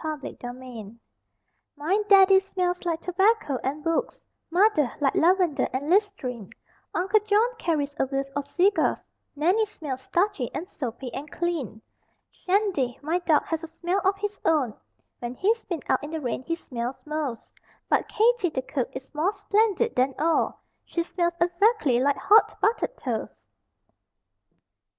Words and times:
_SMELLS 0.20 0.36
(JUNIOR) 0.40 0.94
My 1.74 1.98
Daddy 2.06 2.38
smells 2.38 2.84
like 2.84 3.00
tobacco 3.00 3.58
and 3.64 3.82
books, 3.82 4.20
Mother, 4.50 4.92
like 5.00 5.14
lavender 5.14 5.70
and 5.72 5.88
listerine; 5.88 6.50
Uncle 6.92 7.20
John 7.20 7.48
carries 7.56 7.96
a 7.98 8.04
whiff 8.04 8.28
of 8.36 8.50
cigars, 8.50 8.98
Nannie 9.34 9.64
smells 9.64 10.02
starchy 10.02 10.50
and 10.54 10.68
soapy 10.68 11.10
and 11.14 11.30
clean. 11.30 11.80
Shandy, 12.30 12.98
my 13.00 13.20
dog, 13.20 13.44
has 13.44 13.62
a 13.62 13.66
smell 13.66 14.02
of 14.04 14.18
his 14.18 14.38
own 14.44 14.74
(When 15.20 15.34
he's 15.34 15.64
been 15.64 15.80
out 15.88 16.04
in 16.04 16.10
the 16.10 16.20
rain 16.20 16.42
he 16.42 16.56
smells 16.56 17.00
most); 17.06 17.54
But 17.88 18.06
Katie, 18.06 18.50
the 18.50 18.60
cook, 18.60 18.90
is 18.92 19.14
more 19.14 19.32
splendid 19.32 19.96
than 19.96 20.14
all 20.18 20.60
She 20.84 21.04
smells 21.04 21.32
exactly 21.40 22.00
like 22.00 22.18
hot 22.18 22.54
buttered 22.60 22.98
toast! 22.98 23.42